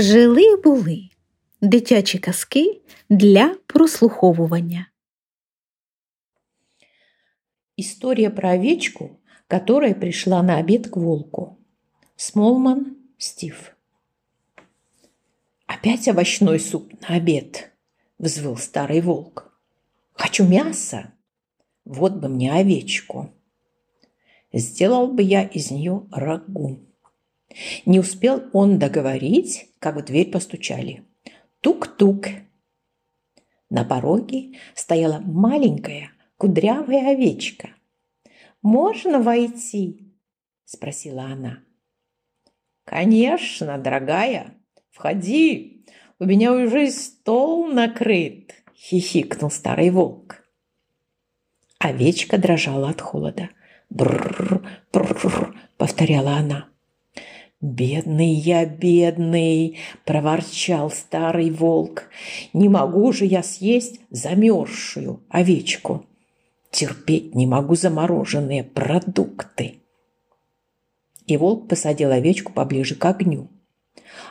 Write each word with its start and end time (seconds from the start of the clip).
Жили 0.00 0.56
були 0.56 1.08
дитячі 1.60 2.18
казки 2.18 2.80
для 3.10 3.56
прослуховування. 3.66 4.86
История 7.76 8.30
про 8.30 8.54
овечку, 8.54 9.10
которая 9.48 9.94
пришла 9.94 10.42
на 10.42 10.58
обед 10.58 10.86
к 10.86 10.96
волку. 10.96 11.56
Смолман 12.16 12.96
Стив. 13.18 13.72
«Опять 15.66 16.08
овощной 16.08 16.60
суп 16.60 16.92
на 17.02 17.16
обед!»– 17.16 17.70
взвыл 18.18 18.56
старый 18.56 19.00
волк. 19.00 19.60
«Хочу 20.12 20.44
мяса! 20.44 21.12
Вот 21.84 22.12
бы 22.12 22.28
мне 22.28 22.52
овечку!» 22.52 23.28
Сделал 24.52 25.12
бы 25.12 25.22
я 25.22 25.42
из 25.42 25.70
нее 25.70 26.06
рагу. 26.10 26.89
Не 27.84 27.98
успел 27.98 28.44
он 28.52 28.78
договорить, 28.78 29.70
как 29.78 29.96
в 29.96 30.04
дверь 30.04 30.30
постучали. 30.30 31.04
Тук-тук. 31.60 32.26
На 33.68 33.84
пороге 33.84 34.58
стояла 34.74 35.20
маленькая 35.20 36.10
кудрявая 36.36 37.12
овечка. 37.12 37.70
«Можно 38.62 39.20
войти?»– 39.20 40.14
спросила 40.64 41.24
она. 41.24 41.60
«Конечно, 42.84 43.78
дорогая, 43.78 44.54
входи, 44.90 45.86
у 46.18 46.24
меня 46.24 46.52
уже 46.52 46.90
стол 46.90 47.66
накрыт»,– 47.66 48.54
хихикнул 48.74 49.50
старый 49.50 49.90
волк. 49.90 50.42
Овечка 51.78 52.38
дрожала 52.38 52.88
от 52.90 53.00
холода. 53.00 53.50
«Брррр, 53.90 54.66
брррр»,– 54.92 55.58
повторяла 55.76 56.36
она. 56.36 56.69
«Бедный 57.60 58.32
я, 58.32 58.64
бедный!»– 58.64 59.76
проворчал 60.06 60.90
старый 60.90 61.50
волк. 61.50 62.04
«Не 62.54 62.70
могу 62.70 63.12
же 63.12 63.26
я 63.26 63.42
съесть 63.42 64.00
замерзшую 64.10 65.20
овечку. 65.28 66.06
Терпеть 66.70 67.34
не 67.34 67.46
могу 67.46 67.74
замороженные 67.74 68.64
продукты». 68.64 69.80
И 71.26 71.36
волк 71.36 71.68
посадил 71.68 72.10
овечку 72.12 72.50
поближе 72.50 72.94
к 72.94 73.04
огню. 73.04 73.48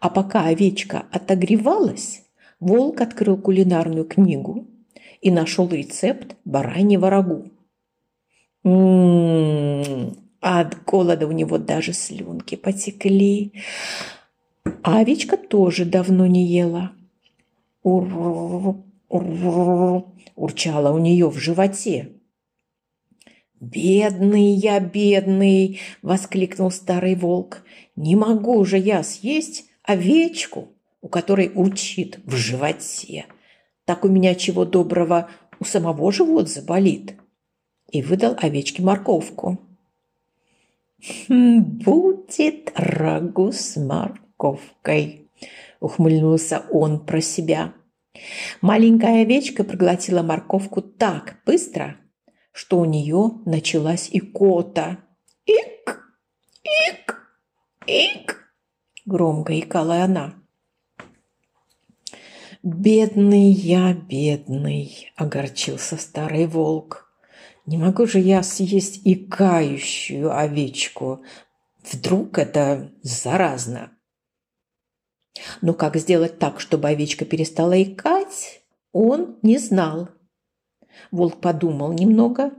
А 0.00 0.10
пока 0.10 0.46
овечка 0.46 1.06
отогревалась, 1.12 2.24
волк 2.58 3.00
открыл 3.00 3.36
кулинарную 3.36 4.04
книгу 4.04 4.66
и 5.20 5.30
нашел 5.30 5.68
рецепт 5.68 6.34
бараньего 6.44 7.08
рагу. 7.08 7.52
М-м-м, 8.64 10.16
от 10.42 10.84
голода 10.84 11.26
у 11.28 11.32
него 11.32 11.56
даже 11.56 11.92
слюнки 11.92 12.56
потекли. 12.56 13.52
А 14.82 14.98
овечка 15.00 15.36
тоже 15.36 15.84
давно 15.84 16.26
не 16.26 16.44
ела. 16.46 16.92
Ур, 17.84 18.82
ур, 19.08 20.04
урчала 20.34 20.92
у 20.92 20.98
нее 20.98 21.30
в 21.30 21.38
животе. 21.38 22.12
«Бедный 23.60 24.54
я, 24.54 24.80
бедный!»– 24.80 25.78
воскликнул 26.02 26.72
старый 26.72 27.14
волк. 27.14 27.62
«Не 27.94 28.16
могу 28.16 28.64
же 28.64 28.76
я 28.76 29.04
съесть 29.04 29.66
овечку, 29.84 30.74
у 31.00 31.08
которой 31.08 31.52
урчит 31.54 32.18
в 32.24 32.34
животе. 32.34 33.26
Так 33.84 34.04
у 34.04 34.08
меня 34.08 34.34
чего 34.34 34.64
доброго 34.64 35.30
у 35.60 35.64
самого 35.64 36.10
живот 36.10 36.48
заболит». 36.48 37.14
И 37.92 38.02
выдал 38.02 38.34
овечке 38.40 38.82
морковку. 38.82 39.60
«Будет 41.28 42.70
рагу 42.76 43.50
с 43.50 43.76
морковкой»,– 43.76 45.30
ухмыльнулся 45.80 46.64
он 46.70 47.04
про 47.04 47.20
себя. 47.20 47.74
Маленькая 48.60 49.22
овечка 49.22 49.64
проглотила 49.64 50.22
морковку 50.22 50.80
так 50.80 51.40
быстро, 51.44 51.96
что 52.52 52.78
у 52.78 52.84
нее 52.84 53.32
началась 53.46 54.08
икота. 54.12 54.98
«Ик! 55.44 56.02
Ик! 56.62 57.18
Ик!»– 57.86 58.54
громко 59.04 59.58
икала 59.58 60.04
она. 60.04 60.34
«Бедный 62.62 63.50
я, 63.50 63.92
бедный!»– 63.92 65.10
огорчился 65.16 65.96
старый 65.96 66.46
волк. 66.46 67.11
Не 67.66 67.78
могу 67.78 68.06
же 68.06 68.18
я 68.18 68.42
съесть 68.42 69.06
и 69.06 69.14
кающую 69.14 70.36
овечку. 70.36 71.22
Вдруг 71.90 72.38
это 72.38 72.92
заразно. 73.02 73.92
Но 75.60 75.72
как 75.72 75.96
сделать 75.96 76.38
так, 76.38 76.60
чтобы 76.60 76.88
овечка 76.88 77.24
перестала 77.24 77.80
икать, 77.80 78.62
он 78.92 79.38
не 79.42 79.58
знал. 79.58 80.08
Волк 81.10 81.40
подумал 81.40 81.92
немного 81.92 82.52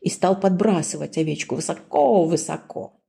и 0.00 0.10
стал 0.10 0.38
подбрасывать 0.38 1.16
овечку 1.18 1.54
высоко-высоко. 1.54 3.00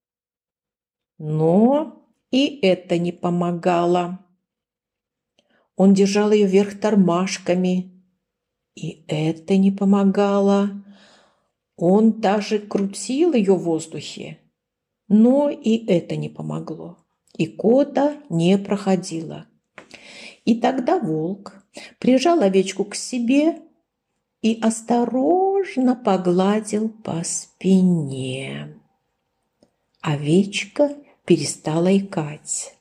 Но 1.17 2.09
и 2.29 2.59
это 2.61 2.97
не 2.97 3.11
помогало. 3.11 4.19
Он 5.75 5.93
держал 5.93 6.31
ее 6.31 6.47
вверх 6.47 6.79
тормашками, 6.79 8.03
и 8.75 9.05
это 9.07 9.57
не 9.57 9.71
помогало. 9.71 10.84
Он 11.77 12.21
даже 12.21 12.59
крутил 12.59 13.33
ее 13.33 13.55
в 13.55 13.63
воздухе, 13.63 14.39
но 15.07 15.49
и 15.49 15.85
это 15.87 16.15
не 16.15 16.29
помогло. 16.29 16.97
И 17.37 17.47
кота 17.47 18.15
не 18.29 18.57
проходила. 18.57 19.45
И 20.45 20.55
тогда 20.55 20.99
волк 20.99 21.53
прижал 21.99 22.41
овечку 22.41 22.85
к 22.85 22.95
себе 22.95 23.61
и 24.41 24.59
осторожно 24.61 25.95
погладил 25.95 26.89
по 26.89 27.23
спине. 27.23 28.79
Овечка 30.01 30.95
перестала 31.25 31.97
икать, 31.97 32.75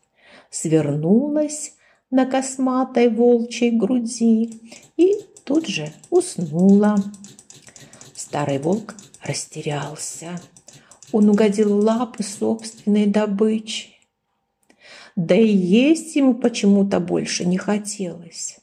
свернулась 0.50 1.75
на 2.11 2.26
косматой 2.26 3.09
волчьей 3.09 3.71
груди 3.71 4.61
и 4.97 5.16
тут 5.44 5.66
же 5.66 5.93
уснула. 6.11 6.97
Старый 8.34 8.59
волк 8.59 8.97
растерялся. 9.22 10.41
Он 11.12 11.31
угодил 11.31 11.78
лапы 11.78 12.25
собственной 12.25 13.06
добычи. 13.06 13.91
Да 15.15 15.37
и 15.37 15.47
есть 15.47 16.17
ему 16.17 16.34
почему-то 16.34 16.99
больше 16.99 17.44
не 17.44 17.59
хотелось. 17.59 18.59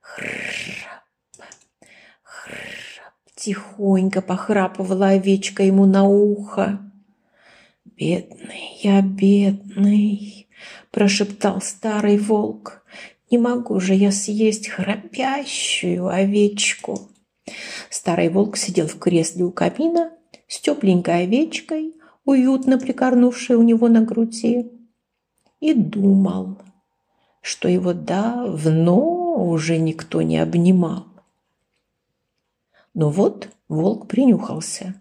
Храп, 0.00 1.04
храп, 2.22 3.14
тихонько 3.34 4.22
похрапывала 4.22 5.08
овечка 5.08 5.62
ему 5.62 5.84
на 5.84 6.04
ухо. 6.04 6.80
«Бедный 7.84 8.78
я, 8.80 9.02
бедный!»– 9.02 10.48
прошептал 10.90 11.60
старый 11.60 12.16
волк. 12.16 12.82
«Не 13.30 13.36
могу 13.36 13.78
же 13.78 13.92
я 13.92 14.10
съесть 14.10 14.68
храпящую 14.68 16.08
овечку!» 16.08 17.11
Старый 17.90 18.28
волк 18.28 18.56
сидел 18.56 18.86
в 18.86 18.98
кресле 18.98 19.44
у 19.44 19.50
камина 19.50 20.12
с 20.48 20.60
тепленькой 20.60 21.24
овечкой, 21.24 21.94
уютно 22.24 22.78
прикорнувшей 22.78 23.56
у 23.56 23.62
него 23.62 23.88
на 23.88 24.02
груди, 24.02 24.70
и 25.60 25.74
думал, 25.74 26.58
что 27.40 27.68
его 27.68 27.92
давно 27.92 29.48
уже 29.48 29.78
никто 29.78 30.22
не 30.22 30.38
обнимал. 30.38 31.06
Но 32.94 33.10
вот 33.10 33.48
волк 33.68 34.08
принюхался. 34.08 34.94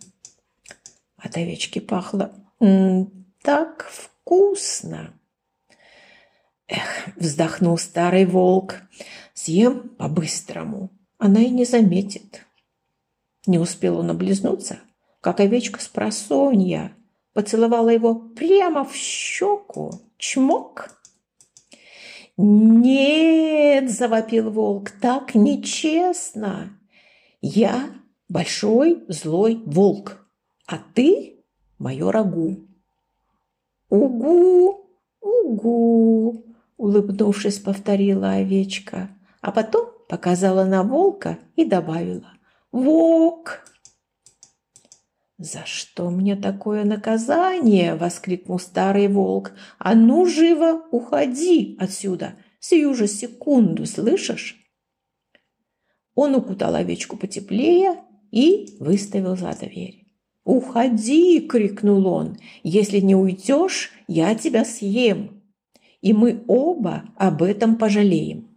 От 1.17 1.37
овечки 1.37 1.79
пахло 1.79 2.31
так 3.41 3.89
вкусно. 3.89 5.13
Эх, 6.67 7.09
вздохнул 7.17 7.77
старый 7.77 8.25
волк, 8.25 8.75
съем 9.33 9.89
по-быстрому 9.89 10.89
она 11.21 11.39
и 11.41 11.51
не 11.51 11.65
заметит. 11.65 12.47
Не 13.45 13.59
успел 13.59 13.99
он 13.99 14.09
облизнуться, 14.09 14.79
как 15.21 15.39
овечка 15.39 15.79
с 15.79 15.87
просонья 15.87 16.93
поцеловала 17.33 17.89
его 17.89 18.15
прямо 18.15 18.83
в 18.83 18.95
щеку. 18.95 20.01
Чмок! 20.17 20.89
«Нет!»– 22.37 23.91
завопил 23.91 24.49
волк. 24.49 24.89
«Так 24.99 25.35
нечестно! 25.35 26.75
Я 27.39 27.91
большой 28.27 29.03
злой 29.07 29.61
волк, 29.63 30.27
а 30.65 30.79
ты– 30.95 31.43
мое 31.77 32.11
рагу!» 32.11 32.65
«Угу! 33.89 34.87
Угу!»– 35.21 36.45
улыбнувшись, 36.77 37.59
повторила 37.59 38.31
овечка, 38.31 39.09
а 39.41 39.51
потом 39.51 39.90
показала 40.11 40.65
на 40.65 40.83
волка 40.83 41.39
и 41.55 41.63
добавила 41.63 42.33
«Вок!». 42.73 43.65
«За 45.37 45.65
что 45.65 46.09
мне 46.09 46.35
такое 46.35 46.83
наказание?»– 46.83 47.95
воскликнул 47.95 48.59
старый 48.59 49.07
волк. 49.07 49.53
«А 49.79 49.95
ну, 49.95 50.25
живо 50.25 50.83
уходи 50.91 51.77
отсюда! 51.79 52.35
Сию 52.59 52.93
же 52.93 53.07
секунду, 53.07 53.85
слышишь?» 53.85 54.57
Он 56.13 56.35
укутал 56.35 56.75
овечку 56.75 57.15
потеплее 57.15 57.95
и 58.31 58.75
выставил 58.81 59.37
за 59.37 59.53
дверь. 59.53 60.07
«Уходи!»– 60.43 61.39
крикнул 61.49 62.05
он. 62.05 62.37
«Если 62.63 62.99
не 62.99 63.15
уйдешь, 63.15 63.91
я 64.09 64.35
тебя 64.35 64.65
съем, 64.65 65.41
и 66.01 66.11
мы 66.11 66.43
оба 66.49 67.05
об 67.15 67.43
этом 67.43 67.77
пожалеем!» 67.77 68.50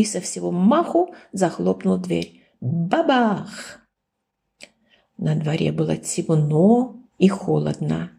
И 0.00 0.04
со 0.06 0.22
всего 0.22 0.50
маху 0.50 1.14
захлопнул 1.32 1.98
дверь. 1.98 2.42
Бабах! 2.62 3.80
На 5.18 5.34
дворе 5.34 5.72
было 5.72 5.98
темно 5.98 6.96
и 7.18 7.28
холодно. 7.28 8.10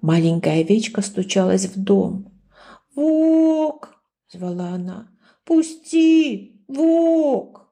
Маленькая 0.00 0.60
овечка 0.62 1.02
стучалась 1.02 1.66
в 1.66 1.78
дом. 1.78 2.32
«Вок!»– 2.94 4.02
звала 4.32 4.68
она. 4.68 5.08
«Пусти! 5.44 6.64
Вок!» 6.66 7.70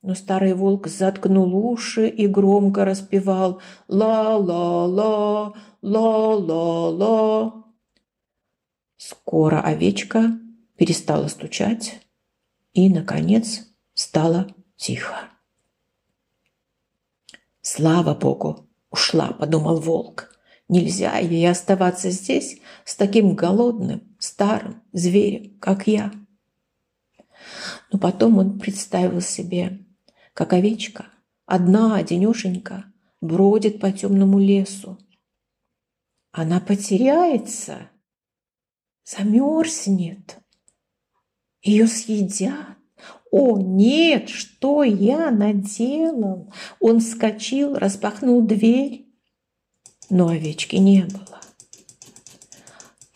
Но 0.00 0.14
старый 0.14 0.54
волк 0.54 0.86
заткнул 0.86 1.54
уши 1.54 2.08
и 2.08 2.26
громко 2.26 2.86
распевал 2.86 3.60
«Ла-ла-ла, 3.88 5.52
ла-ла-ла». 5.82 7.64
Скоро 8.96 9.60
овечка 9.60 10.40
перестала 10.80 11.28
стучать 11.28 12.00
и, 12.72 12.88
наконец, 12.88 13.68
стало 13.92 14.46
тихо. 14.76 15.28
«Слава 17.60 18.14
Богу, 18.14 18.66
ушла»,– 18.90 19.30
подумал 19.38 19.78
волк. 19.78 20.34
«Нельзя 20.68 21.18
ей 21.18 21.50
оставаться 21.50 22.08
здесь 22.08 22.62
с 22.86 22.96
таким 22.96 23.34
голодным, 23.34 24.16
старым 24.18 24.82
зверем, 24.92 25.58
как 25.60 25.86
я». 25.86 26.12
Но 27.92 27.98
потом 27.98 28.38
он 28.38 28.58
представил 28.58 29.20
себе, 29.20 29.84
как 30.32 30.54
овечка, 30.54 31.08
одна, 31.44 31.96
одинешенька, 31.96 32.86
бродит 33.20 33.80
по 33.80 33.92
темному 33.92 34.38
лесу. 34.38 34.96
Она 36.32 36.58
потеряется, 36.58 37.90
замерзнет, 39.04 40.39
ее 41.62 41.86
съедят. 41.86 42.76
«О, 43.30 43.58
нет, 43.58 44.28
что 44.28 44.82
я 44.82 45.30
наделал?» 45.30 46.52
Он 46.80 47.00
вскочил, 47.00 47.74
распахнул 47.74 48.42
дверь, 48.42 49.06
но 50.10 50.28
овечки 50.28 50.76
не 50.76 51.04
было. 51.04 51.40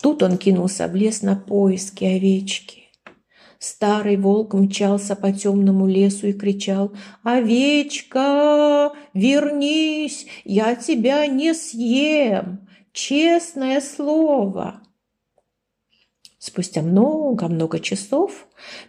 Тут 0.01 0.23
он 0.23 0.37
кинулся 0.37 0.87
в 0.87 0.95
лес 0.95 1.21
на 1.21 1.35
поиски 1.35 2.05
овечки. 2.05 2.83
Старый 3.59 4.17
волк 4.17 4.53
мчался 4.53 5.15
по 5.15 5.31
темному 5.31 5.87
лесу 5.87 6.27
и 6.27 6.33
кричал 6.33 6.93
«Овечка, 7.23 8.93
вернись, 9.13 10.27
я 10.43 10.75
тебя 10.75 11.25
не 11.27 11.53
съем, 11.53 12.67
честное 12.93 13.81
слово!» 13.81 14.81
Спустя 16.45 16.83
много-много 16.83 17.79
часов 17.79 18.47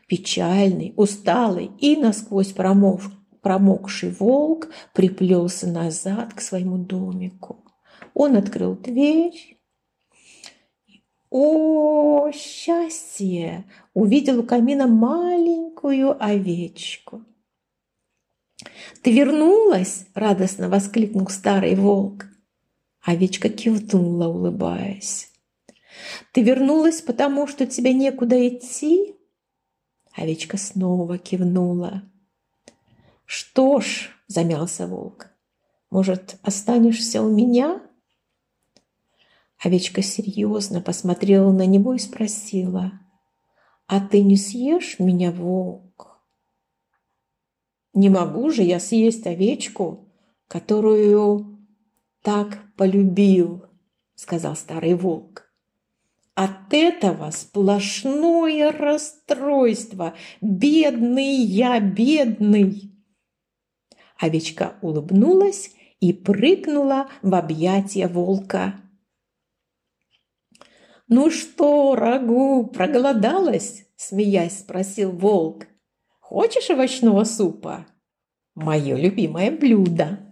печальный, 0.09 0.93
усталый 0.95 1.71
и 1.79 1.97
насквозь 1.97 2.53
промов, 2.53 3.11
промокший 3.41 4.11
волк 4.11 4.69
приплелся 4.93 5.67
назад 5.67 6.35
к 6.35 6.43
своему 6.43 6.77
домику. 6.77 7.65
Он 8.13 8.37
открыл 8.37 8.77
дверь. 8.77 9.57
О, 11.31 12.31
счастье! 12.31 13.65
Увидел 13.95 14.41
у 14.41 14.43
камина 14.43 14.87
маленькую 14.87 16.23
овечку. 16.23 17.25
«Ты 19.01 19.13
вернулась?»– 19.13 20.05
радостно 20.15 20.69
воскликнул 20.69 21.27
старый 21.29 21.75
волк. 21.75 22.27
Овечка 23.03 23.49
кивнула, 23.49 24.29
улыбаясь. 24.29 25.33
Ты 26.33 26.43
вернулась, 26.43 27.01
потому 27.01 27.47
что 27.47 27.67
тебе 27.67 27.93
некуда 27.93 28.49
идти?» 28.49 29.17
Овечка 30.15 30.57
снова 30.57 31.19
кивнула. 31.19 32.03
«Что 33.25 33.81
ж»,— 33.81 34.11
замялся 34.29 34.87
волк,— 34.87 35.29
«может, 35.91 36.39
останешься 36.43 37.23
у 37.23 37.31
меня?» 37.31 37.83
Овечка 39.63 40.03
серьезно 40.03 40.81
посмотрела 40.81 41.51
на 41.53 41.67
него 41.67 41.95
и 41.95 41.99
спросила, 41.99 42.93
«А 43.87 44.01
ты 44.01 44.23
не 44.23 44.37
съешь 44.37 44.99
меня, 44.99 45.33
волк?» 45.33 46.21
«Не 47.95 48.11
могу 48.11 48.51
же 48.51 48.63
я 48.63 48.79
съесть 48.79 49.27
овечку, 49.27 50.09
которую 50.49 51.67
так 52.23 52.59
полюбил»,— 52.77 53.65
сказал 54.15 54.55
старый 54.55 54.95
волк. 54.95 55.46
От 56.37 56.71
этого 56.71 57.31
сплошное 57.31 58.71
расстройство. 58.71 60.15
Бедный 60.43 61.35
я, 61.35 61.81
бедный. 61.81 62.93
Овечка 64.19 64.75
улыбнулась 64.83 65.71
и 65.99 66.13
прыгнула 66.13 67.09
в 67.23 67.35
объятия 67.35 68.07
волка. 68.07 68.75
«Ну 71.09 71.31
что, 71.31 71.95
Рагу, 71.95 72.67
проголодалась?»– 72.67 73.87
смеясь 73.97 74.59
спросил 74.59 75.13
волк. 75.13 75.67
«Хочешь 76.21 76.69
овощного 76.69 77.25
супа?» 77.25 77.87
«Мое 78.55 78.97
любимое 78.97 79.51
блюдо». 79.51 80.26